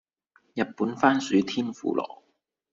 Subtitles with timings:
[0.55, 2.23] 日本番薯天婦羅